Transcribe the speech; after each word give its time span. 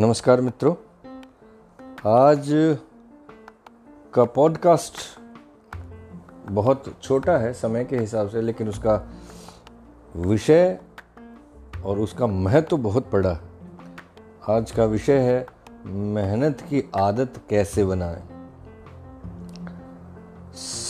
नमस्कार 0.00 0.40
मित्रों। 0.40 0.74
आज 2.10 2.48
का 4.14 4.24
पॉडकास्ट 4.24 4.94
बहुत 6.46 6.94
छोटा 7.02 7.36
है, 7.36 7.52
समय 7.52 7.84
के 7.84 7.96
हिसाब 7.96 8.28
से, 8.28 8.42
लेकिन 8.42 8.68
उसका 8.68 9.08
विषय 10.16 10.78
और 11.84 11.98
उसका 11.98 12.26
महत्व 12.26 12.68
तो 12.68 12.76
बहुत 12.76 13.12
बड़ा 13.12 13.32
है। 13.32 13.40
आज 14.50 14.70
का 14.70 14.84
विषय 14.84 15.18
है, 15.18 15.46
मेहनत 15.86 16.60
की 16.60 16.90
आदत 16.96 17.32
कैसे 17.50 17.84
बनाएँ। 17.84 18.22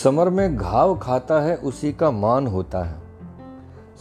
समर 0.02 0.30
में 0.30 0.56
घाव 0.56 0.98
खाता 0.98 1.40
है, 1.40 1.56
उसी 1.56 1.92
का 1.92 2.10
मान 2.10 2.46
होता 2.46 2.82
है। 2.82 3.00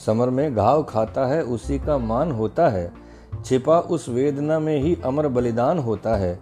समर 0.05 0.29
में 0.29 0.55
घाव 0.55 0.83
खाता 0.83 1.25
है, 1.25 1.43
उसी 1.43 1.79
का 1.79 1.97
मान 1.97 2.31
होता 2.31 2.69
है 2.69 3.02
छिपा 3.45 3.79
उस 3.79 4.07
वेदना 4.09 4.59
में 4.59 4.77
ही 4.81 4.97
अमर 5.05 5.27
बलिदान 5.27 5.79
होता 5.79 6.15
है। 6.15 6.39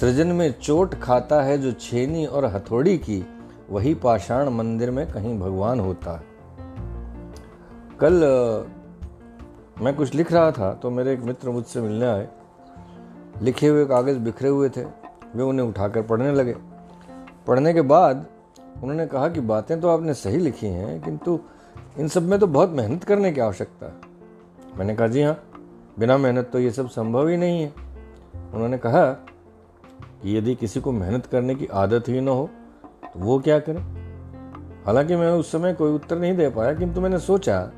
सृजन 0.00 0.26
में 0.26 0.52
चोट 0.62 0.94
खाता 0.94 1.40
है 1.42 1.58
जो 1.58 1.72
छेनी 1.72 2.24
और 2.26 2.44
हथौड़ी 2.44 2.96
की, 2.98 3.24
वही 3.70 3.94
पाषाण 3.94 4.48
मंदिर 4.48 4.90
में 4.90 5.06
कहीं 5.12 5.38
भगवान 5.40 5.80
होता। 5.80 6.12
है 6.12 6.26
कल 8.00 8.14
मैं 9.80 9.94
कुछ 9.96 10.14
लिख 10.14 10.32
रहा 10.32 10.50
था 10.50 10.72
तो 10.74 10.90
मेरे 10.90 11.12
एक 11.12 11.20
मित्र 11.20 11.50
मुझसे 11.50 11.80
मिलने 11.80 12.06
आए। 12.06 12.28
लिखे 13.42 13.68
हुए 13.68 13.84
कागज़ 13.84 14.18
बिखरे 14.18 14.48
हुए 14.48 14.68
थे, 14.68 14.84
वे 15.34 15.42
उन्हें 15.42 15.66
उठाकर 15.66 16.02
पढ़ने 16.02 16.32
लगे। 16.32 16.54
पढ़ने 17.46 17.72
के 17.74 17.80
बाद 17.82 18.26
उन्होंने 18.82 19.06
कहा 19.06 19.28
कि 19.28 19.40
बातें 19.40 19.80
तो 19.80 19.88
आपने 19.88 20.14
सही 20.14 20.36
लिखी 20.36 20.66
हैं, 20.66 21.00
किंतु 21.02 21.38
इन 21.98 22.08
सब 22.08 22.22
में 22.22 22.38
तो 22.38 22.46
बहुत 22.46 22.70
मेहनत 22.70 23.04
करने 23.04 23.32
की 23.32 23.40
आवश्यकता। 23.40 23.86
है 23.86 24.78
मैंने 24.78 24.94
कहा, 24.94 25.06
जी 25.06 25.22
हाँ। 25.22 25.42
बिना 25.98 26.16
मेहनत 26.18 26.50
तो 26.52 26.58
ये 26.58 26.70
सब 26.70 26.88
संभव 26.88 27.28
ही 27.28 27.36
नहीं 27.36 27.62
है। 27.62 27.72
उन्होंने 28.54 28.78
कहा 28.78 29.04
कि 30.22 30.36
यदि 30.36 30.54
किसी 30.54 30.80
को 30.80 30.92
मेहनत 30.92 31.26
करने 31.26 31.54
की 31.54 31.66
आदत 31.66 32.08
ही 32.08 32.20
ना 32.20 32.30
हो 32.30 32.48
तो 33.04 33.20
वो 33.20 33.38
क्या 33.38 33.58
करे? 33.58 33.80
हालाँकि 34.86 35.16
मैं 35.16 35.30
उस 35.30 35.50
समय 35.52 35.74
कोई 35.74 35.92
उत्तर 35.92 36.18
नहीं 36.18 36.36
दे 36.36 36.48
पाया, 36.50 36.72
किंतु 36.74 37.00
मैंने 37.00 37.18
सोचा, 37.18 37.70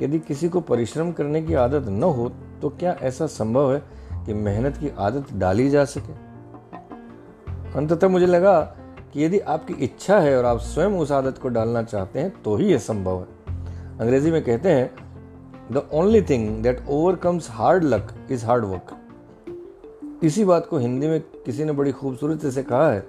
यदि 0.00 0.18
किसी 0.18 0.48
को 0.48 0.60
परिश्रम 0.60 1.12
करने 1.12 1.42
की 1.42 1.54
आदत 1.54 1.88
न 1.88 2.02
हो 2.02 2.30
तो 2.62 2.68
क्या 2.70 2.92
ऐसा 3.02 3.26
संभव 3.26 3.72
है 3.74 3.82
कि 4.26 4.34
मेहनत 4.34 4.76
की 4.76 4.90
आदत 4.98 5.32
डाली 5.34 5.68
जा 5.70 5.84
सके? 5.84 6.12
अंततः 7.78 8.08
मुझे 8.08 8.26
लगा 8.26 8.60
कि 9.12 9.24
यदि 9.24 9.38
आपकी 9.38 9.74
इच्छा 9.74 10.18
है 10.20 10.36
और 10.38 10.44
आप 10.44 10.58
स्वयं 10.58 10.98
उस 10.98 11.12
आदत 11.12 11.38
को 11.38 11.48
डालना 11.48 11.82
चाहते 11.82 12.20
हैं 12.20 12.42
तो 12.42 12.56
ही 12.56 12.66
यह 12.66 12.78
संभव 12.78 13.18
है। 13.18 13.26
अंग्रेज़ी 14.00 14.30
में 14.30 14.42
कहते 14.44 14.72
हैं 14.72 15.07
the 15.72 15.88
only 15.92 16.22
thing 16.22 16.62
that 16.62 16.84
overcomes 16.88 17.50
hard 17.50 17.84
luck 17.84 18.12
is 18.30 18.44
hard 18.46 18.64
work 18.64 18.96
इसी 20.22 20.44
बात 20.44 20.66
को 20.66 20.78
हिंदी 20.78 21.06
में 21.06 21.20
किसी 21.46 21.64
ने 21.64 21.72
बड़ी 21.72 21.92
खूबसूरती 21.92 22.50
से 22.50 22.62
कहा 22.62 22.90
है 22.90 23.06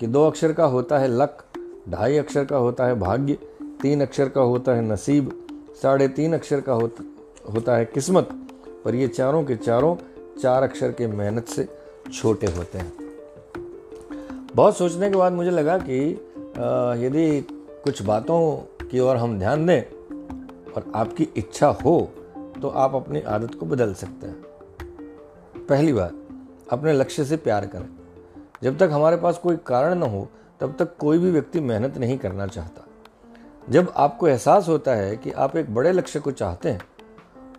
कि 0.00 0.06
दो 0.06 0.26
अक्षर 0.26 0.52
का 0.52 0.64
होता 0.64 0.98
है 0.98 1.08
लक, 1.08 1.44
ढाई 1.88 2.16
अक्षर 2.16 2.44
का 2.44 2.56
होता 2.56 2.86
है 2.86 2.98
भाग्य, 3.00 3.38
तीन 3.82 4.00
अक्षर 4.00 4.28
का 4.28 4.40
होता 4.40 4.72
है 4.72 4.82
नसीब, 4.82 5.30
साढ़े 5.82 6.08
तीन 6.08 6.34
अक्षर 6.34 6.60
का 6.60 6.72
होता 6.72 7.04
होता 7.52 7.76
है 7.76 7.84
किस्मत, 7.84 8.28
पर 8.84 8.94
ये 8.94 9.08
चारों 9.08 9.44
के 9.44 9.56
चारों 9.56 9.96
चार 10.42 10.62
अक्षर 10.62 10.92
के 10.92 11.06
मेहनत 11.06 11.46
से 11.46 11.68
छोटे 12.14 12.46
होते 12.46 12.78
हैं। 12.78 12.92
बहुत 14.54 14.76
सोचने 14.76 15.10
के 15.10 15.16
बाद 15.16 15.32
मुझे 15.32 15.50
लगा 15.50 15.78
कि 15.78 15.98
यदि 17.06 17.40
कुछ 17.84 18.02
बातों 18.02 18.40
की 18.86 19.00
ओर 19.00 19.16
हम 19.16 19.38
ध्यान 19.38 19.66
दें 19.66 19.95
और 20.76 20.90
आपकी 20.94 21.28
इच्छा 21.36 21.68
हो 21.84 22.00
तो 22.62 22.68
आप 22.68 22.94
अपनी 22.94 23.20
आदत 23.20 23.54
को 23.54 23.66
बदल 23.66 23.94
सकते 23.94 24.26
हैं। 24.26 25.66
पहली 25.66 25.92
बात, 25.92 26.12
अपने 26.70 26.92
लक्ष्य 26.92 27.24
से 27.24 27.36
प्यार 27.36 27.66
करें। 27.66 27.88
जब 28.62 28.78
तक 28.78 28.88
हमारे 28.92 29.16
पास 29.16 29.38
कोई 29.38 29.56
कारण 29.56 29.94
न 29.94 30.02
हो, 30.02 30.28
तब 30.60 30.76
तक 30.78 30.96
कोई 30.96 31.18
भी 31.18 31.30
व्यक्ति 31.30 31.60
मेहनत 31.60 31.98
नहीं 31.98 32.18
करना 32.18 32.46
चाहता। 32.46 32.84
जब 33.70 33.92
आपको 33.96 34.28
एहसास 34.28 34.68
होता 34.68 34.94
है 34.94 35.16
कि 35.16 35.30
आप 35.30 35.56
एक 35.56 35.74
बड़े 35.74 35.92
लक्ष्य 35.92 36.20
को 36.20 36.30
चाहते 36.30 36.70
हैं 36.70 36.80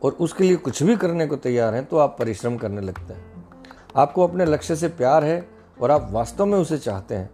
और 0.03 0.12
उसके 0.12 0.44
लिए 0.44 0.56
कुछ 0.56 0.84
भी 0.84 0.96
करने 0.96 1.28
को 1.28 1.36
तैयार 1.36 1.75
हैं 1.75 1.86
तो 1.86 1.97
आप 1.97 2.16
परिश्रम 2.20 2.58
करने 2.58 2.81
लगते 2.81 3.14
हैं। 3.14 3.46
आपको 3.96 4.28
अपने 4.28 4.46
लक्ष्य 4.46 4.75
से 4.75 4.88
प्यार 4.88 5.24
है 5.24 5.50
और 5.81 5.91
आप 5.91 6.08
वास्तव 6.12 6.46
में 6.46 6.58
उसे 6.58 6.78
चाहते 6.78 7.16
हैं 7.16 7.30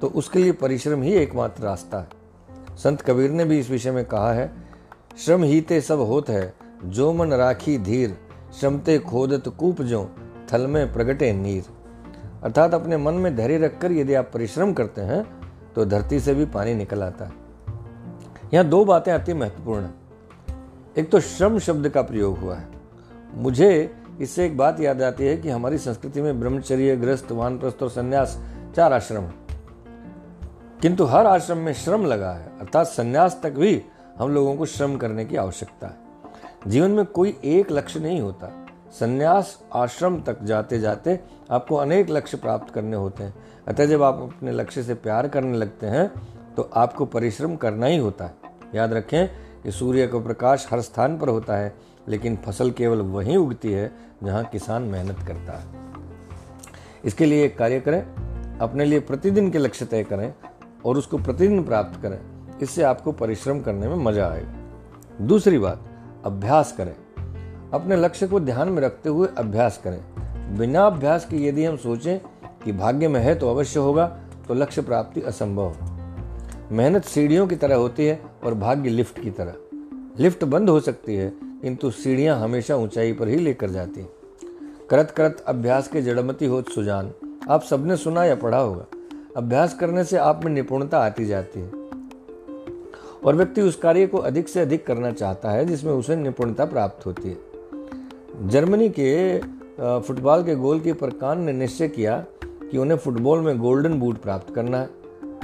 तो 0.00 0.06
उसके 0.06 0.38
लिए 0.38 0.52
परिश्रम 0.52 1.02
ही 1.02 1.12
एकमात्र 1.12 1.62
रास्ता 1.62 1.98
है। 1.98 2.76
संत 2.76 3.02
कबीर 3.02 3.30
ने 3.30 3.44
भी 3.44 3.58
इस 3.58 3.70
विषय 3.70 3.90
में 3.90 4.04
कहा 4.04 4.32
है 4.32 4.67
श्रम 5.18 5.42
ही 5.42 5.60
ते 5.60 5.80
सब 5.80 6.00
होत 6.00 6.28
है, 6.30 6.52
जो 6.84 7.12
मन 7.12 7.32
राखी 7.32 7.76
धीर, 7.78 8.16
श्रमते 8.60 8.98
खोदत 8.98 9.48
कूप 9.48 9.80
जो 9.82 10.02
थल 10.52 10.66
में 10.66 10.92
प्रगटे 10.92 11.32
नीर। 11.32 11.64
अर्थात 12.42 12.74
अपने 12.74 12.96
मन 12.96 13.14
में 13.14 13.34
धैर्य 13.36 13.58
रखकर 13.58 13.92
यदि 13.92 14.14
आप 14.14 14.30
परिश्रम 14.34 14.72
करते 14.72 15.00
हैं 15.00 15.22
तो 15.74 15.84
धरती 15.84 16.20
से 16.20 16.34
भी 16.34 16.46
पानी 16.46 16.74
निकल 16.74 17.02
आता 17.02 17.24
है। 17.24 17.32
यहाँ 18.54 18.64
दो 18.66 18.84
बातें 18.84 19.12
अति 19.12 19.34
महत्वपूर्ण 19.34 19.82
हैं। 19.82 19.94
एक 20.98 21.10
तो 21.10 21.20
श्रम 21.20 21.58
शब्द 21.58 21.88
का 21.88 22.02
प्रयोग 22.02 22.38
हुआ 22.38 22.56
है। 22.56 22.68
मुझे 23.34 23.90
इससे 24.20 24.46
एक 24.46 24.56
बात 24.56 24.80
याद 24.80 25.02
आती 25.02 25.26
है 25.26 25.36
कि 25.36 25.48
हमारी 25.48 25.78
संस्कृति 25.78 26.22
में 26.22 26.40
ब्रह्मचर्य 26.40 26.96
ग्रस्त 26.96 27.32
वानप्रस्थ 27.32 27.82
और 27.82 27.90
संन्यास 27.90 28.38
चार 28.76 28.92
आश्रम 28.92 29.30
किंतु 30.82 31.04
हर 31.04 31.26
आश्रम 31.26 31.58
में 31.58 31.72
श्रम 31.74 32.04
लगा 32.06 32.32
है, 32.32 32.50
अर्थात 32.60 32.86
संन्यास 32.86 33.40
तक 33.42 33.52
भी 33.52 33.80
हम 34.18 34.30
लोगों 34.30 34.54
को 34.56 34.66
श्रम 34.66 34.96
करने 34.96 35.24
की 35.24 35.36
आवश्यकता 35.36 35.86
है। 35.86 36.70
जीवन 36.70 36.90
में 36.90 37.04
कोई 37.06 37.36
एक 37.44 37.70
लक्ष्य 37.72 38.00
नहीं 38.00 38.20
होता। 38.20 38.48
संन्यास 38.92 39.58
आश्रम 39.74 40.20
तक 40.20 40.42
जाते 40.42 40.78
जाते 40.78 41.18
आपको 41.50 41.76
अनेक 41.76 42.10
लक्ष्य 42.10 42.36
प्राप्त 42.36 42.72
करने 42.74 42.96
होते 42.96 43.24
हैं। 43.24 43.34
अतः 43.68 43.86
जब 43.86 44.02
आप 44.02 44.20
अपने 44.22 44.52
लक्ष्य 44.52 44.82
से 44.82 44.94
प्यार 44.94 45.28
करने 45.28 45.56
लगते 45.56 45.86
हैं 45.86 46.10
तो 46.56 46.70
आपको 46.74 47.04
परिश्रम 47.06 47.54
करना 47.56 47.86
ही 47.86 47.96
होता 47.96 48.24
है। 48.24 48.34
याद 48.74 48.92
रखें 48.92 49.28
कि 49.62 49.72
सूर्य 49.72 50.06
का 50.06 50.18
प्रकाश 50.18 50.66
हर 50.70 50.80
स्थान 50.80 51.18
पर 51.18 51.28
होता 51.28 51.56
है, 51.56 51.74
लेकिन 52.08 52.36
फ़सल 52.36 52.70
केवल 52.70 53.00
वहीं 53.00 53.36
उगती 53.36 53.72
है 53.72 53.90
जहाँ 54.24 54.44
किसान 54.44 54.82
मेहनत 54.82 55.18
करता 55.18 55.52
है। 55.52 55.66
इसके 57.04 57.26
लिए 57.26 57.44
एक 57.44 57.56
कार्य 57.58 57.80
करें, 57.80 58.00
अपने 58.58 58.84
लिए 58.84 59.00
प्रतिदिन 59.00 59.50
के 59.50 59.58
लक्ष्य 59.58 59.84
तय 59.84 60.04
करें 60.04 60.34
और 60.84 60.98
उसको 60.98 61.18
प्रतिदिन 61.18 61.62
प्राप्त 61.64 62.02
करें। 62.02 62.37
इससे 62.62 62.82
आपको 62.82 63.12
परिश्रम 63.12 63.60
करने 63.60 63.88
में 63.88 63.96
मज़ा 63.96 64.28
आएगा। 64.28 65.24
दूसरी 65.26 65.58
बात, 65.58 65.84
अभ्यास 66.24 66.72
करें। 66.72 66.94
अपने 67.70 67.96
लक्ष्य 67.96 68.26
को 68.26 68.40
ध्यान 68.40 68.68
में 68.68 68.82
रखते 68.82 69.08
हुए 69.08 69.28
अभ्यास 69.38 69.80
करें। 69.84 70.56
बिना 70.58 70.86
अभ्यास 70.86 71.24
के 71.24 71.36
यदि 71.46 71.64
हम 71.64 71.76
सोचें 71.76 72.18
कि 72.64 72.72
भाग्य 72.72 73.08
में 73.08 73.20
है 73.20 73.34
तो 73.34 73.50
अवश्य 73.50 73.80
होगा 73.80 74.06
तो 74.48 74.54
लक्ष्य 74.54 74.82
प्राप्ति 74.82 75.20
असंभव 75.20 75.74
मेहनत 76.72 77.04
सीढ़ियों 77.04 77.46
की 77.46 77.56
तरह 77.56 77.74
होती 77.74 78.06
है 78.06 78.20
और 78.44 78.54
भाग्य 78.54 78.90
लिफ्ट 78.90 79.20
की 79.20 79.30
तरह। 79.30 79.54
लिफ्ट 80.18 80.44
बंद 80.44 80.70
हो 80.70 80.80
सकती 80.80 81.14
है, 81.14 81.32
किंतु 81.62 81.90
सीढ़ियाँ 81.90 82.38
हमेशा 82.40 82.76
ऊंचाई 82.76 83.12
पर 83.12 83.28
ही 83.28 83.36
लेकर 83.36 83.70
जाती 83.70 84.00
हैं। 84.00 84.08
करत 84.90 85.10
करत 85.10 85.44
अभ्यास 85.46 85.88
के 85.88 86.02
जड़मती 86.02 86.46
हो 86.46 86.62
सुजान। 86.74 87.12
आप 87.50 87.62
सबने 87.62 87.96
सुना 87.96 88.24
या 88.24 88.34
पढ़ा 88.34 88.58
होगा। 88.58 88.84
अभ्यास 89.36 89.74
करने 89.74 90.04
से 90.04 90.16
आप 90.16 90.44
में 90.44 90.52
निपुणता 90.52 90.98
आती 90.98 91.26
जाती 91.26 91.60
है। 91.60 91.70
और 93.24 93.34
व्यक्ति 93.34 93.60
उस 93.60 93.76
कार्य 93.76 94.06
को 94.06 94.18
अधिक 94.18 94.48
से 94.48 94.60
अधिक 94.60 94.86
करना 94.86 95.10
चाहता 95.12 95.50
है, 95.50 95.64
जिसमें 95.64 95.92
उसे 95.92 96.16
निपुणता 96.16 96.64
प्राप्त 96.64 97.06
होती 97.06 97.28
है। 97.28 98.48
जर्मनी 98.48 98.88
के 98.98 99.38
फुटबॉल 100.00 100.42
के 100.44 100.54
गोलकीपर 100.54 101.10
कान 101.10 101.40
ने 101.40 101.52
निश्चय 101.52 101.88
किया 101.88 102.24
कि 102.40 102.78
उन्हें 102.78 102.98
फुटबॉल 102.98 103.40
में 103.40 103.58
गोल्डन 103.58 103.98
बूट 104.00 104.18
प्राप्त 104.18 104.54
करना 104.54 104.78
है। 104.78 104.88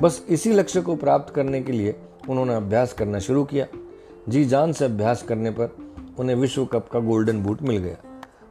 बस 0.03 0.25
इसी 0.29 0.53
लक्ष्य 0.53 0.81
को 0.81 0.95
प्राप्त 0.97 1.35
करने 1.35 1.61
के 1.62 1.73
लिए 1.73 1.95
उन्होंने 2.29 2.55
अभ्यास 2.55 2.93
करना 2.93 3.19
शुरू 3.19 3.45
किया। 3.45 3.67
जी 4.29 4.45
जान 4.45 4.73
से 4.73 4.85
अभ्यास 4.85 5.23
करने 5.23 5.50
पर 5.50 5.76
उन्हें 6.19 6.37
विश्व 6.37 6.65
कप 6.65 6.88
का 6.88 7.00
गोल्डन 7.00 7.43
बूट 7.43 7.62
मिल 7.62 7.79
गया। 7.79 7.97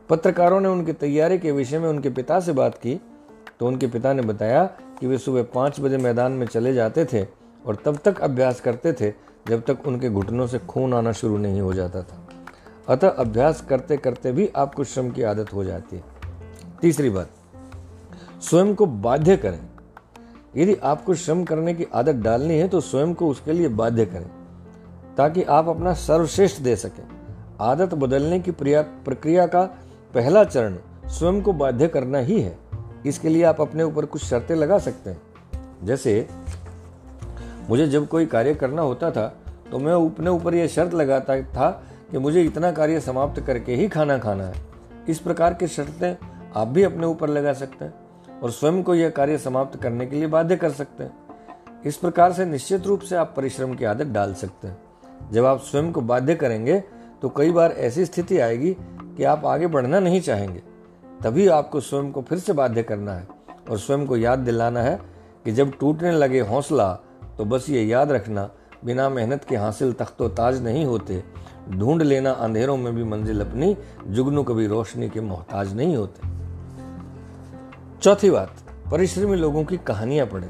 पत्रकारों 0.09 0.59
ने 0.61 0.67
उनकी 0.67 0.93
तैयारी 0.93 1.37
के 1.37 1.51
विषय 1.51 1.79
में 1.79 1.87
उनके 1.89 2.09
पिता 2.09 2.39
से 2.39 2.53
बात 2.53 2.75
की 2.77 2.99
तो 3.59 3.67
उनके 3.67 3.87
पिता 3.87 4.13
ने 4.13 4.21
बताया 4.21 4.63
कि 4.99 5.07
वे 5.07 5.17
सुबह 5.17 5.43
पाँच 5.53 5.79
बजे 5.79 5.97
मैदान 5.97 6.31
में 6.31 6.45
चले 6.47 6.73
जाते 6.73 7.05
थे 7.05 7.23
और 7.65 7.75
तब 7.75 7.97
तक 8.05 8.19
अभ्यास 8.19 8.59
करते 8.61 8.93
थे 8.93 9.11
जब 9.47 9.63
तक 9.63 9.87
उनके 9.87 10.09
घुटनों 10.09 10.47
से 10.47 10.59
खून 10.59 10.93
आना 10.93 11.11
शुरू 11.11 11.37
नहीं 11.37 11.61
हो 11.61 11.73
जाता 11.73 12.01
था। 12.01 12.27
अतः 12.89 13.09
अभ्यास 13.09 13.61
करते 13.61 13.97
करते 13.97 14.31
भी 14.31 14.49
आपको 14.55 14.83
श्रम 14.83 15.09
की 15.09 15.21
आदत 15.23 15.53
हो 15.53 15.63
जाती 15.63 15.95
है। 15.95 16.03
तीसरी 16.81 17.09
बात, 17.09 17.29
स्वयं 18.41 18.73
को 18.75 18.85
बाध्य 18.85 19.37
करें। 19.37 19.59
यदि 20.55 20.75
आपको 20.75 21.13
श्रम 21.15 21.43
करने 21.43 21.73
की 21.73 21.87
आदत 21.93 22.15
डालनी 22.15 22.57
है 22.57 22.67
तो 22.67 22.79
स्वयं 22.81 23.13
को 23.13 23.27
उसके 23.27 23.53
लिए 23.53 23.67
बाध्य 23.67 24.05
करें, 24.05 24.29
ताकि 25.17 25.43
आप 25.43 25.69
अपना 25.69 25.93
सर्वश्रेष्ठ 25.93 26.61
दे 26.61 26.75
सकें। 26.75 27.03
आदत 27.61 27.93
बदलने 27.93 28.39
की 28.39 28.51
प्रक्रिया 28.51 29.45
का 29.47 29.63
पहला 30.13 30.43
चरण 30.43 30.77
स्वयं 31.07 31.41
को 31.41 31.53
बाध्य 31.53 31.87
करना 31.87 32.17
ही 32.19 32.39
है। 32.41 32.57
इसके 33.05 33.29
लिए 33.29 33.43
आप 33.43 33.61
अपने 33.61 33.83
ऊपर 33.83 34.05
कुछ 34.05 34.23
शर्तें 34.23 34.55
लगा 34.55 34.77
सकते 34.79 35.09
हैं। 35.09 35.21
जैसे 35.83 36.27
मुझे 37.69 37.87
जब 37.87 38.07
कोई 38.07 38.25
कार्य 38.25 38.53
करना 38.55 38.81
होता 38.81 39.11
था 39.11 39.27
तो 39.71 39.79
मैं 39.79 39.93
अपने 39.93 40.29
ऊपर 40.29 40.55
यह 40.55 40.67
शर्त 40.67 40.93
लगाता 40.93 41.41
था 41.41 41.69
कि 42.11 42.17
मुझे 42.17 42.41
इतना 42.41 42.71
कार्य 42.71 42.99
समाप्त 42.99 43.39
करके 43.41 43.75
ही 43.75 43.87
खाना 43.87 44.17
खाना 44.17 44.43
है। 44.43 44.65
इस 45.09 45.19
प्रकार 45.19 45.53
की 45.53 45.67
शर्तें 45.67 46.15
आप 46.55 46.67
भी 46.67 46.83
अपने 46.83 47.05
ऊपर 47.05 47.29
लगा 47.29 47.53
सकते 47.53 47.85
हैं 47.85 48.39
और 48.41 48.51
स्वयं 48.51 48.81
को 48.83 48.95
यह 48.95 49.09
कार्य 49.09 49.37
समाप्त 49.37 49.81
करने 49.81 50.05
के 50.05 50.15
लिए 50.15 50.27
बाध्य 50.27 50.55
कर 50.55 50.71
सकते 50.71 51.03
हैं। 51.03 51.81
इस 51.85 51.97
प्रकार 51.97 52.33
से 52.33 52.45
निश्चित 52.45 52.85
रूप 52.87 52.99
से 52.99 53.15
आप 53.15 53.33
परिश्रम 53.37 53.73
की 53.75 53.85
आदत 53.85 54.07
डाल 54.07 54.33
सकते 54.33 54.67
हैं। 54.67 55.31
जब 55.31 55.45
आप 55.45 55.59
स्वयं 55.61 55.91
को 55.91 56.01
बाध्य 56.01 56.35
करेंगे 56.35 56.79
तो 57.21 57.29
कई 57.29 57.51
बार 57.51 57.71
ऐसी 57.71 58.05
स्थिति 58.05 58.39
आएगी 58.39 58.75
कि 59.17 59.23
आप 59.23 59.45
आगे 59.45 59.67
बढ़ना 59.67 59.99
नहीं 59.99 60.21
चाहेंगे। 60.21 60.61
तभी 61.23 61.47
आपको 61.47 61.79
स्वयं 61.79 62.11
को 62.11 62.21
फिर 62.21 62.39
से 62.39 62.53
बाध्य 62.53 62.83
करना 62.83 63.13
है 63.13 63.27
और 63.69 63.77
स्वयं 63.77 64.05
को 64.05 64.17
याद 64.17 64.39
दिलाना 64.39 64.81
है 64.81 64.99
कि 65.45 65.51
जब 65.51 65.77
टूटने 65.79 66.11
लगे 66.11 66.39
हौसला 66.39 66.93
तो 67.37 67.45
बस 67.45 67.69
ये 67.69 67.83
याद 67.83 68.11
रखना, 68.11 68.49
बिना 68.85 69.09
मेहनत 69.09 69.43
के 69.43 69.55
हासिल 69.55 69.93
तख्तो 69.93 70.27
ताज 70.27 70.63
नहीं 70.63 70.85
होते। 70.85 71.23
ढूंढ 71.69 72.01
लेना 72.01 72.31
अंधेरों 72.31 72.77
में 72.77 72.95
भी 72.95 73.03
मंजिल 73.03 73.41
अपनी, 73.41 73.77
जुगनू 74.07 74.43
कभी 74.43 74.67
रोशनी 74.67 75.09
के 75.09 75.21
मोहताज 75.21 75.75
नहीं 75.75 75.95
होते। 75.95 76.27
चौथी 78.01 78.29
बात 78.29 78.55
परिश्रमी 78.91 79.37
लोगों 79.37 79.63
की 79.63 79.77
कहानियाँ 79.77 80.27
पढ़े। 80.27 80.49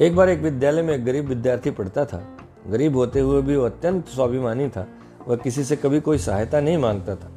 एक 0.00 0.16
बार 0.16 0.28
एक 0.28 0.40
विद्यालय 0.40 0.82
में 0.82 0.94
एक 0.94 1.04
गरीब 1.04 1.26
विद्यार्थी 1.26 1.70
पढ़ता 1.70 2.04
था। 2.04 2.36
गरीब 2.68 2.96
होते 2.96 3.20
हुए 3.20 3.42
भी 3.42 3.56
वो 3.56 3.64
अत्यंत 3.64 4.08
स्वाभिमानी 4.08 4.68
था। 4.68 4.86
वह 5.28 5.36
किसी 5.36 5.64
से 5.64 5.76
कभी 5.76 6.00
कोई 6.00 6.18
सहायता 6.18 6.60
नहीं 6.60 6.78
माँगता 6.78 7.14
था 7.14 7.30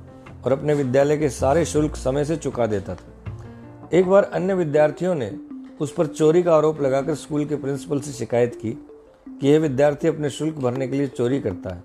और 0.46 0.52
अपने 0.52 0.74
विद्यालय 0.74 1.18
के 1.18 1.30
सारे 1.30 1.66
शुल्क 1.66 1.96
समय 1.96 2.26
से 2.26 2.38
चुका 2.38 2.66
देता 2.66 2.96
था। 2.96 3.38
एक 3.94 4.08
बार 4.08 4.24
अन्य 4.24 4.54
विद्यार्थियों 4.54 5.16
ने 5.16 5.40
उस 5.82 5.94
पर 5.94 6.08
चोरी 6.08 6.44
का 6.44 6.56
आरोप 6.56 6.82
लगाकर 6.82 7.16
स्कूल 7.16 7.46
के 7.46 7.56
प्रिंसिपल 7.56 8.00
से 8.00 8.12
शिकायत 8.12 8.56
की 8.56 8.72
कि 9.42 9.48
यह 9.48 9.60
विद्यार्थी 9.60 10.08
अपने 10.08 10.30
शुल्क 10.30 10.56
भरने 10.56 10.88
के 10.88 10.98
लिए 10.98 11.08
चोरी 11.08 11.40
करता 11.40 11.70
है। 11.70 11.84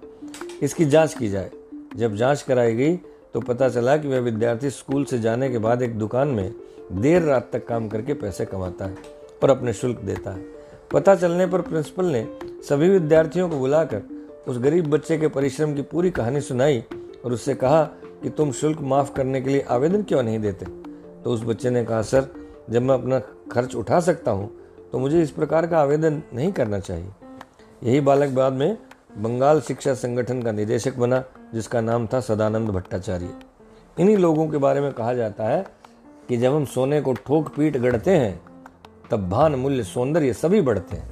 इसकी 0.63 0.85
जाँच 0.85 1.15
की 1.15 1.29
जाए। 1.29 1.51
जब 1.97 2.17
जाँच 2.17 2.43
कराई 2.43 2.75
गई 2.75 2.97
तो 3.35 3.41
पता 3.41 3.69
चला 3.69 3.97
कि 3.97 4.09
वह 4.09 4.19
विद्यार्थी 4.19 4.71
स्कूल 4.71 5.05
से 5.05 5.19
जाने 5.19 5.51
के 5.51 5.59
बाद 5.59 5.83
एक 5.83 5.99
दुकान 5.99 6.29
में 6.29 6.55
देर 6.93 7.23
रात 7.23 7.49
तक 7.53 7.67
काम 7.67 7.89
करके 7.89 8.15
पैसे 8.15 8.45
कमाता 8.45 8.85
है 8.85 8.97
और 9.43 9.51
अपने 9.51 9.73
शुल्क 9.73 9.99
देता 9.99 10.31
है। 10.31 10.45
पता 10.93 11.15
चलने 11.15 11.47
पर 11.47 11.61
प्रिंसिपल 11.61 12.05
ने 12.05 12.39
सभी 12.69 12.89
विद्यार्थियों 12.89 13.49
को 13.49 13.57
बुलाकर 13.57 14.03
उस 14.49 14.59
गरीब 14.59 14.91
बच्चे 14.91 15.19
के 15.19 15.29
परिश्रम 15.29 15.75
की 15.75 15.83
पूरी 15.83 16.11
कहानी 16.11 16.41
सुनाई 16.41 16.85
और 17.25 17.33
उससे 17.33 17.55
कहा 17.55 17.85
कि 18.23 18.31
तुम 18.31 18.53
शुल्क 18.53 18.81
माफ़ 18.81 19.13
करने 19.15 19.41
के 19.41 19.51
लिए 19.51 19.61
आवेदन 19.61 20.03
क्यों 20.03 20.23
नहीं 20.23 20.39
देते? 20.39 20.67
तो 21.23 21.31
उस 21.31 21.43
बच्चे 21.45 21.71
ने 21.71 21.85
कहा, 21.85 22.03
सर 22.03 22.42
जब 22.71 22.83
मैं 22.83 22.95
अपना 22.95 23.19
खर्च 23.53 23.75
उठा 23.75 24.01
सकता 24.01 24.31
हूँ 24.31 24.51
तो 24.93 24.99
मुझे 24.99 25.23
इस 25.23 25.31
प्रकार 25.31 25.67
का 25.67 25.81
आवेदन 25.81 26.23
नहीं 26.35 26.53
करना 26.53 26.79
चाहिए। 26.79 27.11
यही 27.83 28.01
बालक 28.01 28.31
बाद 28.31 28.53
में 28.53 28.79
बंगाल 29.19 29.61
शिक्षा 29.61 29.95
संगठन 29.95 30.43
का 30.43 30.53
निदेशक 30.53 30.97
बना, 30.97 31.23
जिसका 31.55 31.81
नाम 31.81 32.07
था 32.07 32.21
सदानंद 32.21 32.69
भट्टाचार्य। 32.69 33.35
इन्हीं 33.99 34.17
लोगों 34.17 34.47
के 34.49 34.59
बारे 34.59 34.81
में 34.81 34.93
कहा 34.93 35.15
जाता 35.15 35.45
है 35.45 35.65
कि 36.29 36.37
जब 36.37 36.55
हम 36.55 36.65
सोने 36.65 37.01
को 37.01 37.13
ठोक 37.17 37.49
पीट 37.49 37.77
गढ़ते 37.77 38.11
हैं, 38.11 38.41
तब 39.11 39.29
भान 39.29 39.55
मूल्य 39.55 39.85
सौंदर्य 39.85 40.33
सभी 40.33 40.61
बढ़ते 40.61 40.97
हैं। 40.97 41.11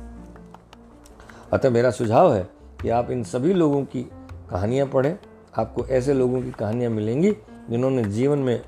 अतः 1.53 1.71
मेरा 1.71 1.91
सुझाव 1.91 2.35
है 2.35 2.49
कि 2.83 2.89
आप 2.89 3.11
इन 3.11 3.25
सभी 3.25 3.53
लोगों 3.55 3.85
की 3.85 4.03
कहानियाँ 4.51 4.87
पढ़ें। 4.87 5.17
आपको 5.59 5.87
ऐसे 5.87 6.15
लोगों 6.15 6.43
की 6.43 6.51
कहानियाँ 6.51 6.91
मिलेंगी 6.91 7.33
जिन्होंने 7.71 8.05
जीवन 8.05 8.39
में 8.39 8.61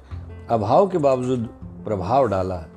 अभाव 0.51 0.89
के 0.89 0.99
बावजूद 0.99 1.49
प्रभाव 1.85 2.29
डाला 2.29 2.55
है। 2.55 2.72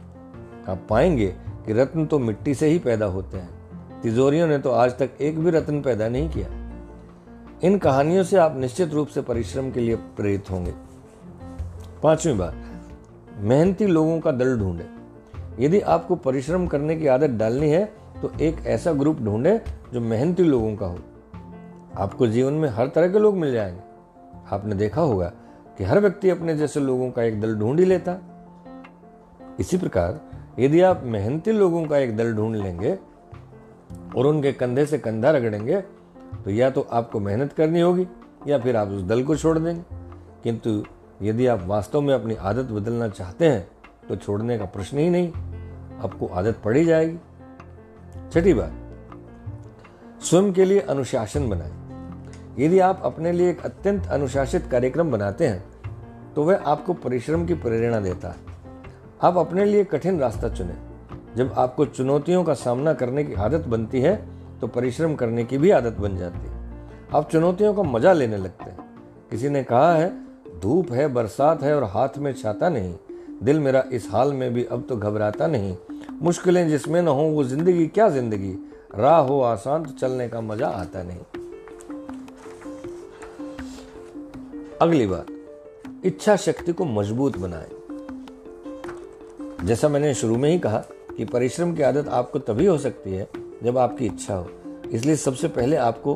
आप 0.68 0.82
पाएँगे 0.90 1.28
कि 1.66 1.74
रत्न 1.74 2.06
तो 2.06 2.20
मिट्टी 2.20 2.54
से 2.56 2.68
ही 2.68 2.80
पैदा 2.80 3.06
होते 3.06 3.38
हैं। 3.38 4.02
तिजोरियों 4.02 4.48
ने 4.48 4.58
तो 4.58 4.72
आज 4.72 4.98
तक 4.98 5.10
एक 5.22 5.40
भी 5.40 5.52
रत्न 5.52 5.82
पैदा 5.82 6.10
नहीं 6.10 6.30
किया। 6.30 6.48
इन 7.64 7.78
कहानियों 7.78 8.24
से 8.24 8.38
आप 8.38 8.58
निश्चित 8.58 8.94
रूप 8.94 9.08
से 9.08 9.22
परिश्रम 9.22 9.72
के 9.72 9.80
लिए 9.80 9.96
प्रेरित 9.96 10.52
होंगे। 10.52 10.74
पांचवी 12.04 12.34
बात, 12.34 12.56
मेहनती 13.38 13.88
लोगों 13.88 14.20
का 14.20 14.32
दल 14.32 14.58
ढूंढे। 14.60 14.86
यदि 15.60 15.80
आपको 15.80 16.16
परिश्रम 16.16 16.68
करने 16.68 16.96
की 16.96 17.08
आदत 17.08 17.30
डालनी 17.30 17.70
है 17.70 17.86
तो 18.22 18.32
एक 18.42 18.66
ऐसा 18.66 18.94
ग्रुप 18.94 19.20
ढूंढे 19.20 19.62
जो 19.94 20.02
मेहनती 20.02 20.44
लोगों 20.44 20.76
का 20.76 20.86
हो। 20.86 21.00
आपको 21.98 22.28
जीवन 22.28 22.54
में 22.54 22.70
हर 22.70 22.88
तरह 22.88 23.08
के 23.08 23.20
लोग 23.20 23.38
मिल 23.38 23.52
जाएँगे। 23.54 23.82
आपने 24.56 24.76
देखा 24.76 25.02
होगा 25.02 25.32
कि 25.78 25.84
हर 25.84 26.00
व्यक्ति 26.00 26.30
अपने 26.30 26.56
जैसे 26.58 26.80
लोगों 26.80 27.12
का 27.12 27.24
एक 27.24 27.42
दल 27.42 27.56
ढूंढ 27.56 27.80
ही 27.80 27.86
लेता। 27.86 28.18
इसी 29.60 29.78
प्रकार 29.78 30.20
यदि 30.60 30.81
आप 30.81 31.02
मेहनती 31.04 31.52
लोगों 31.52 31.86
का 31.86 31.98
एक 31.98 32.16
दल 32.18 32.34
ढूंढ 32.34 32.56
लेंगे 32.56 32.98
और 34.18 34.25
उनके 34.25 34.52
कंधे 34.54 34.86
से 34.86 34.98
कंधा 34.98 35.31
रगड़ेंगे 35.31 35.81
तो 36.46 36.52
या 36.52 36.69
तो 36.69 36.81
आपको 36.92 37.19
मेहनत 37.19 37.54
करनी 37.54 37.81
होगी, 37.81 38.07
या 38.48 38.57
फिर 38.60 38.75
आप 38.75 38.88
उस 38.88 39.02
दल 39.02 39.24
को 39.24 39.36
छोड़ 39.36 39.57
देंगे। 39.60 39.81
किंतु 40.44 40.84
यदि 41.22 41.48
आप 41.48 41.63
वास्तव 41.66 42.02
में 42.02 42.13
अपनी 42.13 42.36
आदत 42.36 42.72
बदलना 42.72 43.07
चाहते 43.10 43.50
हैं 43.50 43.68
तो 44.07 44.16
छोड़ने 44.16 44.57
का 44.57 44.66
प्रश्न 44.66 44.98
ही 44.98 45.10
नहीं, 45.10 45.31
आपको 46.00 46.28
आदत 46.28 46.58
पड़ी 46.66 46.86
जाएगी। 46.86 47.18
छठी 48.34 48.54
बात, 48.54 48.72
स्वयं 50.22 50.51
के 50.54 50.66
लिए 50.66 50.80
अनुशासन 50.80 51.50
बनाए। 51.50 51.72
यदि 52.60 52.80
आप 52.80 53.01
अपने 53.04 53.31
लिए 53.31 53.50
एक 53.50 53.66
अत्यंत 53.66 54.08
अनुशासित 54.08 54.68
कार्यक्रम 54.72 55.12
बनाते 55.12 55.48
हैं 55.48 55.63
तो 56.36 56.44
वह 56.44 56.63
आपको 56.66 56.94
परिश्रम 56.96 57.46
की 57.46 57.54
प्रेरणा 57.56 58.00
देता 58.00 58.30
है। 58.30 58.55
आप 59.20 59.38
अपने 59.38 59.66
लिए 59.66 59.84
कठिन 59.84 60.20
रास्ता 60.20 60.50
चुने। 60.50 60.74
जब 61.36 61.54
आपको 61.58 61.86
चुनौतियों 61.86 62.44
का 62.44 62.54
सामना 62.54 62.94
करने 62.94 63.24
की 63.24 63.34
आदत 63.34 63.68
बनती 63.68 64.02
है 64.02 64.16
तो 64.62 64.68
परिश्रम 64.68 65.16
करने 65.16 65.44
की 65.44 65.58
भी 65.58 65.72
आदत 65.72 65.98
बन 66.00 66.18
जाती 66.18 66.48
है। 66.48 66.54
आप 67.14 67.30
चुनौतियों 67.32 67.74
का 67.74 67.84
मज़ा 67.84 68.14
लेने 68.14 68.38
लगते 68.38 68.70
हैं। 68.70 68.78
किसी 69.32 69.50
ने 69.50 69.64
कहा 69.64 69.94
है, 69.94 70.10
धूप 70.62 70.92
है, 70.92 71.08
बरसात 71.08 71.64
है 71.64 71.76
और 71.76 71.84
हाथ 71.86 72.18
में 72.18 72.34
छाता 72.34 72.70
नहीं। 72.70 72.94
दिल 73.44 73.60
मेरा 73.60 73.84
इस 73.92 74.08
हाल 74.12 74.34
में 74.34 74.54
भी 74.54 74.64
अब 74.64 74.86
तो 74.90 74.98
घबराता 74.98 75.48
नहीं। 75.48 75.76
मुश्किलें 76.22 76.68
जिसमें 76.70 77.02
न 77.02 77.08
हो, 77.08 77.24
वो 77.24 77.44
ज़िंदगी, 77.44 77.88
क्या 77.88 78.10
ज़िंदगी? 78.10 78.56
राह 78.96 79.20
हो 79.20 79.40
आसान 79.42 79.84
तो 79.84 79.92
चलने 79.92 80.28
का 80.30 80.42
मज़ा 80.42 80.68
आता 80.70 81.04
नहीं। 81.04 81.20
अगली 84.82 85.08
बात 85.08 85.28
इच्छा 86.06 86.36
शक्ति 86.36 86.74
को 86.74 86.86
मज़बूत 86.86 87.38
बनाए। 87.38 87.70
जैसा 89.66 89.88
मैंने 89.90 90.14
शुरू 90.14 90.36
में 90.38 90.50
ही 90.50 90.58
कहा 90.60 90.78
कि 91.18 91.26
परिश्रम 91.26 91.74
की 91.76 91.84
आदत 91.84 92.08
आपको 92.08 92.40
तभी 92.40 92.66
हो 92.66 92.78
सकती 92.78 93.12
है 93.12 93.28
जब 93.64 93.78
आपकी 93.78 94.06
इच्छा 94.06 94.36
हो। 94.36 94.50
इसलिए 94.92 95.16
सबसे 95.16 95.48
पहले 95.48 95.76
आपको 95.76 96.14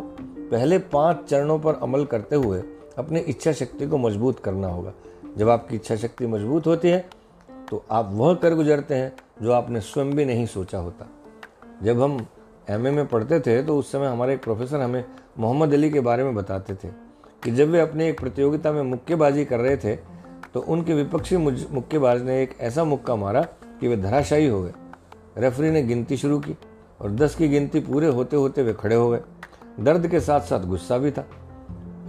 पहले 0.51 0.78
पाँच 0.80 1.24
चरणों 1.30 1.57
पर 1.60 1.80
अमल 1.84 2.06
करते 2.06 2.35
हुए 2.35 2.62
अपनी 2.97 3.19
इच्छा 3.19 3.52
शक्ति 3.52 3.88
को 3.88 3.97
मज़बूत 3.97 4.40
करना 4.40 4.68
होगा। 4.68 4.94
जब 5.38 5.50
आपकी 5.50 5.76
इच्छा 5.76 5.95
शक्ति 5.95 6.28
मज़बूत 6.28 6.68
होती 6.68 6.90
है 6.90 7.09
तो 7.69 7.83
आप 7.92 8.09
वह 8.14 8.33
कर 8.33 8.56
गुजरते 8.56 8.95
हैं 8.95 9.12
जो 9.42 9.52
आपने 9.52 9.81
स्वयं 9.81 10.12
भी 10.12 10.26
नहीं 10.26 10.45
सोचा 10.45 10.78
होता। 10.78 11.09
जब 11.83 12.02
हम 12.02 12.26
एमए 12.69 12.92
में 12.92 13.06
पढ़ते 13.07 13.40
थे 13.40 13.62
तो 13.64 13.78
उस 13.78 13.92
समय 13.92 14.07
हमारे 14.07 14.33
एक 14.33 14.44
प्रोफेसर 14.44 14.81
हमें 14.81 15.04
मोहम्मद 15.40 15.73
अली 15.73 15.90
के 15.90 16.00
बारे 16.00 16.23
में 16.23 16.35
बताते 16.35 16.76
थे 16.76 16.92
कि 17.44 17.52
जब 17.52 17.69
वे 17.69 17.80
अपनी 17.80 18.07
एक 18.07 18.19
प्रतियोगिता 18.19 18.71
में 18.71 18.81
मुक्केबाजी 18.83 19.45
कर 19.45 19.59
रहे 19.59 19.78
थे 19.78 20.19
तो 20.53 20.59
उनके 20.59 20.94
विपक्षी 20.94 21.37
मुक्केबाज 21.37 22.21
ने 22.23 22.41
एक 22.44 22.56
ऐसा 22.59 22.83
मुक्का 22.83 23.15
मारा 23.15 23.41
कि 23.81 23.87
वे 23.87 23.97
धराशायी 23.97 24.47
हो 24.47 24.61
गए। 24.61 24.73
रेफरी 25.37 25.69
ने 25.71 25.81
गिनती 25.83 26.18
शुरू 26.18 26.39
की 26.39 26.56
और 27.01 27.11
दस 27.11 27.35
की 27.35 27.47
गिनती 27.47 27.79
पूरे 27.79 28.07
होते 28.07 28.35
होते 28.35 28.63
वे 28.63 28.73
खड़े 28.73 28.95
हो 28.95 29.09
गए। 29.09 29.19
दर्द 29.79 30.07
के 30.07 30.19
साथ 30.19 30.41
साथ 30.41 30.65
गुस्सा 30.65 30.97
भी 30.97 31.11
था 31.11 31.25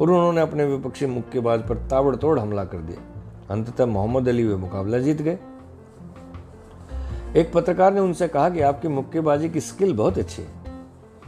और 0.01 0.11
उन्होंने 0.11 0.41
अपने 0.41 0.65
विपक्षी 0.65 1.07
मुक्केबाज 1.07 1.69
पर 1.69 1.77
ताबड़तोड़ 1.89 2.39
हमला 2.41 2.65
कर 2.65 2.79
दिया। 2.79 3.03
अंततः 3.51 3.87
मोहम्मद 3.87 4.29
अली 4.29 4.45
वे 4.45 4.57
मुकाबला 4.57 4.99
जीत 4.99 5.23
गए। 5.23 5.39
एक 7.37 7.53
पत्रकार 7.53 7.95
ने 7.95 8.01
उनसे 8.01 8.29
कहा 8.29 8.49
कि 8.51 8.61
आपकी 8.61 8.89
मुक्केबाजी 8.89 9.49
की 9.49 9.61
स्किल 9.61 9.93
बहुत 9.93 10.19
अच्छी 10.19 10.43
है। 10.43 10.49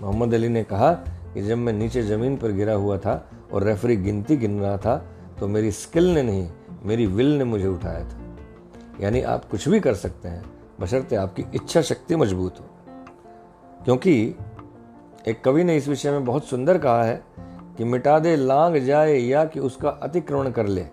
मोहम्मद 0.00 0.34
अली 0.34 0.48
ने 0.48 0.62
कहा 0.64 0.92
कि 1.34 1.42
जब 1.42 1.58
मैं 1.58 1.72
नीचे 1.72 2.02
ज़मीन 2.02 2.36
पर 2.36 2.52
गिरा 2.52 2.74
हुआ 2.74 2.96
था 2.98 3.14
और 3.52 3.62
रेफरी 3.62 3.96
गिनती 3.96 4.36
गिन 4.36 4.60
रहा 4.60 4.76
था 4.76 4.96
तो 5.40 5.48
मेरी 5.48 5.70
स्किल 5.72 6.08
ने 6.14 6.22
नहीं 6.22 6.42
मेरी 6.84 7.06
विल 7.06 7.38
ने 7.38 7.44
मुझे 7.44 7.66
उठाया 7.66 8.04
था। 8.04 8.18
यानी 9.00 9.20
आप 9.20 9.44
कुछ 9.44 9.68
भी 9.68 9.80
कर 9.80 9.94
सकते 9.94 10.28
हैं, 10.28 10.44
बशर्ते 10.80 11.16
आपकी 11.16 11.44
इच्छा 11.54 11.82
शक्ति 11.82 12.16
मज़बूत 12.16 12.60
हो। 12.60 12.64
क्योंकि 13.84 14.34
एक 15.28 15.44
कवि 15.44 15.64
ने 15.64 15.76
इस 15.76 15.88
विषय 15.88 16.10
में 16.10 16.24
बहुत 16.24 16.44
सुंदर 16.44 16.78
कहा 16.78 17.04
है 17.04 17.24
कि 17.78 17.84
मिटा 17.84 18.18
दे 18.18 18.36
लांग 18.36 18.76
जाए 18.76 19.16
या 19.18 19.44
कि 19.44 19.60
उसका 19.60 19.88
अतिक्रमण 19.88 20.50
कर 20.50 20.66
ले। 20.66 20.86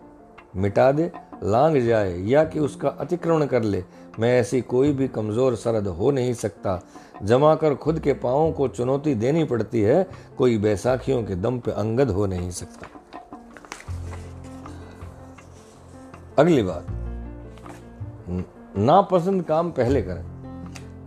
मिटा 0.56 0.92
दे 0.92 1.12
लांग 1.44 1.78
जाए 1.78 2.20
या 2.20 2.44
कि 2.44 2.60
उसका 2.60 2.90
अतिक्रमण 2.90 3.46
कर 3.46 3.64
ले। 3.64 3.84
मैं 4.20 4.40
ऐसी 4.40 4.62
कोई 4.62 4.92
भी 4.92 5.08
कमज़ोर 5.08 5.56
सरद 5.56 5.88
हो 5.88 6.12
नहीं 6.12 6.34
सकता। 6.34 6.82
जमा 7.24 7.56
कर 7.56 7.76
खुद 7.76 8.00
के 8.00 8.14
पाओ 8.14 8.52
को 8.52 8.68
चुनौती 8.68 9.16
देनी 9.16 9.44
पड़ती 9.44 9.82
है, 9.82 10.08
कोई 10.38 10.58
बैसाखियों 10.58 11.24
के 11.24 11.36
दम 11.36 11.60
पे 11.60 11.72
अंगद 11.72 12.10
हो 12.10 12.26
नहीं 12.26 12.52
सकता। 12.52 12.99
अगली 16.40 16.62
बात। 16.64 16.86
नापसंद 18.78 19.44
काम 19.44 19.72
पहले 19.72 20.02
करें। 20.02 20.26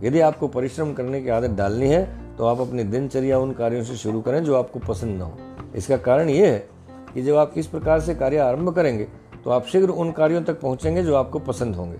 यदि 0.03 0.19
आपको 0.19 0.47
परिश्रम 0.47 0.93
करने 0.93 1.21
की 1.21 1.29
आदत 1.29 1.55
डालनी 1.57 1.87
है 1.87 2.01
तो 2.37 2.45
आप 2.45 2.59
अपनी 2.61 2.83
दिनचर्या 2.83 3.39
उन 3.39 3.51
कार्यों 3.51 3.83
से 3.83 3.95
शुरू 3.95 4.21
करें 4.21 4.43
जो 4.43 4.55
आपको 4.55 4.79
पसंद 4.79 5.17
न 5.17 5.21
हो। 5.21 5.37
इसका 5.75 5.97
कारण 5.97 6.29
यह 6.29 6.47
है 6.47 6.59
कि 7.13 7.21
जब 7.21 7.35
आप 7.35 7.53
इस 7.57 7.67
प्रकार 7.67 7.99
से 7.99 8.15
कार्य 8.15 8.37
आरंभ 8.37 8.73
करेंगे 8.75 9.07
तो 9.43 9.49
आप 9.49 9.65
शीघ्र 9.65 9.89
उन 9.89 10.11
कार्यों 10.11 10.43
तक 10.43 10.59
पहुँचेंगे 10.61 11.03
जो 11.03 11.15
आपको 11.15 11.39
पसंद 11.39 11.75
होंगे। 11.75 11.97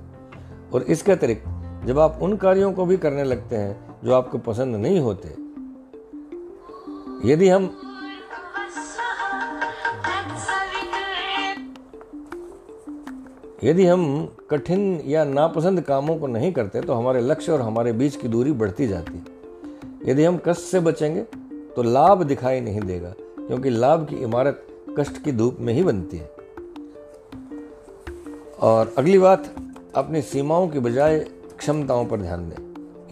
और 0.73 0.81
इसके 0.83 1.11
अतिरिक्त, 1.11 1.43
जब 1.85 1.99
आप 1.99 2.19
उन 2.21 2.35
कार्यों 2.37 2.71
को 2.73 2.85
भी 2.85 2.97
करने 2.97 3.23
लगते 3.23 3.55
हैं 3.55 3.97
जो 4.03 4.13
आपको 4.13 4.37
पसंद 4.37 4.75
नहीं 4.75 4.99
होते, 4.99 5.29
यदि 7.29 7.49
हम 7.49 7.65
यदि 13.63 13.85
हम 13.85 14.03
कठिन 14.49 15.01
या 15.05 15.23
नापसंद 15.25 15.81
कामों 15.81 16.15
को 16.17 16.27
नहीं 16.27 16.51
करते 16.53 16.81
तो 16.81 16.93
हमारे 16.93 17.21
लक्ष्य 17.21 17.51
और 17.51 17.61
हमारे 17.61 17.91
बीच 17.93 18.15
की 18.15 18.27
दूरी 18.27 18.51
बढ़ती 18.51 18.87
जाती 18.87 19.13
है। 19.13 20.11
यदि 20.11 20.23
हम 20.23 20.39
कष्ट 20.45 20.61
से 20.61 20.79
बचेंगे 20.79 21.21
तो 21.75 21.83
लाभ 21.83 22.23
दिखाई 22.23 22.61
नहीं 22.61 22.81
देगा, 22.81 23.13
क्योंकि 23.19 23.69
लाभ 23.69 24.05
की 24.07 24.15
इमारत 24.15 24.65
कष्ट 24.99 25.23
की 25.23 25.31
धूप 25.31 25.57
में 25.59 25.73
ही 25.73 25.83
बनती 25.83 26.17
है। 26.17 26.29
और 28.61 28.93
अगली 28.97 29.17
बात, 29.19 29.53
अपनी 29.95 30.21
सीमाओं 30.21 30.67
की 30.67 30.79
बजाय 30.79 31.19
क्षमताओं 31.57 32.05
पर 32.05 32.17
ध्यान 32.17 32.49
दें। 32.49 32.57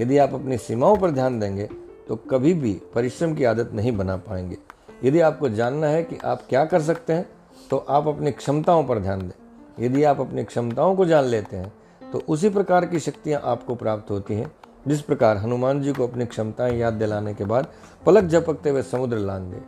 यदि 0.01 0.17
आप 0.17 0.33
अपनी 0.33 0.57
सीमाओं 0.57 0.97
पर 0.97 1.11
ध्यान 1.11 1.39
देंगे 1.39 1.69
तो 2.07 2.15
कभी 2.29 2.53
भी 2.53 2.73
परिश्रम 2.95 3.35
की 3.35 3.43
आदत 3.43 3.71
नहीं 3.73 3.97
बना 3.97 4.15
पाएँगे। 4.19 4.57
यदि 5.03 5.19
आपको 5.21 5.49
जानना 5.49 5.87
है 5.87 6.03
कि 6.03 6.17
आप 6.25 6.41
क्या 6.49 6.65
कर 6.65 6.81
सकते 6.81 7.13
हैं 7.13 7.29
तो 7.69 7.77
आप 7.89 8.07
अपनी 8.07 8.31
क्षमताओं 8.33 8.83
पर 8.83 8.99
ध्यान 8.99 9.21
दें। 9.21 9.40
यदि 9.79 10.03
आप 10.03 10.19
अपनी 10.19 10.43
क्षमताओं 10.43 10.95
को 10.95 11.05
जान 11.05 11.23
लेते 11.23 11.57
हैं 11.57 11.71
तो 12.11 12.21
उसी 12.29 12.49
प्रकार 12.49 12.85
की 12.85 12.99
शक्तियाँ 12.99 13.41
आपको 13.43 13.75
प्राप्त 13.75 14.11
होती 14.11 14.33
हैं, 14.33 14.51
जिस 14.87 15.01
प्रकार 15.01 15.37
हनुमान 15.37 15.81
जी 15.81 15.93
को 15.93 16.07
अपनी 16.07 16.25
क्षमताएँ 16.25 16.77
याद 16.77 16.93
दिलाने 16.93 17.33
के 17.33 17.45
बाद 17.45 17.67
पलक 18.05 18.23
झपकते 18.23 18.69
हुए 18.69 18.81
समुद्र 18.81 19.17
लांग 19.17 19.51
गए 19.51 19.61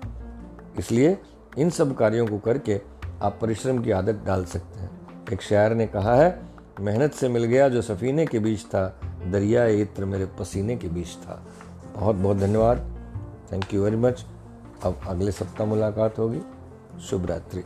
इसलिए 0.80 1.18
इन 1.58 1.70
सब 1.70 1.96
कार्यों 1.96 2.28
को 2.28 2.38
करके 2.38 2.80
आप 3.22 3.38
परिश्रम 3.42 3.82
की 3.84 3.92
आदत 3.92 4.22
डाल 4.26 4.46
सकते 4.46 4.80
हैं। 4.80 4.90
एक 5.34 5.42
शायर 5.42 5.74
ने 5.74 5.88
कहा 5.88 6.16
है, 6.16 6.40
मेहनत 6.80 7.14
से 7.14 7.30
मिल 7.30 7.44
गया 7.44 7.68
जो 7.70 7.82
सफीने 7.82 8.26
के 8.26 8.40
बीच 8.40 8.66
था, 8.66 8.88
दरिया 9.28 9.66
इत्र 9.66 10.06
मेरे 10.06 10.26
पसीने 10.40 10.76
के 10.78 10.88
बीच 10.88 11.16
था। 11.18 11.42
बहुत 11.96 12.16
बहुत 12.16 12.38
धन्यवाद। 12.38 12.78
थैंक 13.52 13.74
यू 13.74 13.84
वेरी 13.84 13.98
मच 13.98 14.26
अब 14.84 15.02
अगले 15.08 15.32
सप्ताह 15.32 15.68
मुलाकात 15.68 16.20
होगी। 16.20 16.42
शुभ 17.10 17.26
रात्रि। 17.26 17.64